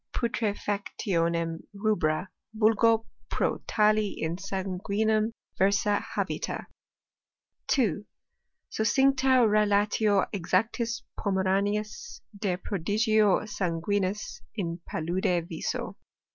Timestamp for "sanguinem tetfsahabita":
4.35-6.65